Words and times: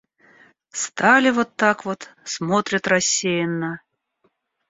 Стали 0.71 1.29
вот 1.29 1.55
так 1.55 1.85
вот— 1.85 2.09
смотрят 2.25 2.87
рассеянно. 2.87 3.81